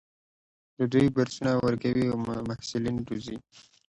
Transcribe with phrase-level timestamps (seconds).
[0.91, 2.17] دوی بورسونه ورکوي او
[2.49, 3.37] محصلین روزي.